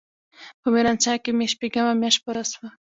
[0.61, 2.67] په ميرانشاه کښې مې شپږمه مياشت پوره سوه.